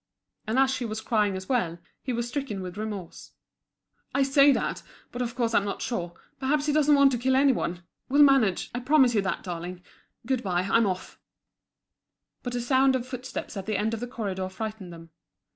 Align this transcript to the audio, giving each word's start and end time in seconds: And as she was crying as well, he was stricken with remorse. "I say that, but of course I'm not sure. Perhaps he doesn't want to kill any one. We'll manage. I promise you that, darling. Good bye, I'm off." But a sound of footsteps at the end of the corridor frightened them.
And 0.47 0.57
as 0.57 0.71
she 0.71 0.83
was 0.83 0.99
crying 0.99 1.35
as 1.35 1.47
well, 1.47 1.77
he 2.01 2.11
was 2.11 2.27
stricken 2.27 2.63
with 2.63 2.75
remorse. 2.75 3.33
"I 4.15 4.23
say 4.23 4.51
that, 4.51 4.81
but 5.11 5.21
of 5.21 5.35
course 5.35 5.53
I'm 5.53 5.63
not 5.63 5.83
sure. 5.83 6.13
Perhaps 6.39 6.65
he 6.65 6.73
doesn't 6.73 6.95
want 6.95 7.11
to 7.11 7.19
kill 7.19 7.35
any 7.35 7.51
one. 7.51 7.83
We'll 8.09 8.23
manage. 8.23 8.71
I 8.73 8.79
promise 8.79 9.13
you 9.13 9.21
that, 9.21 9.43
darling. 9.43 9.83
Good 10.25 10.41
bye, 10.41 10.61
I'm 10.63 10.87
off." 10.87 11.19
But 12.41 12.55
a 12.55 12.61
sound 12.61 12.95
of 12.95 13.05
footsteps 13.05 13.55
at 13.55 13.67
the 13.67 13.77
end 13.77 13.93
of 13.93 13.99
the 13.99 14.07
corridor 14.07 14.49
frightened 14.49 14.91
them. 14.91 15.11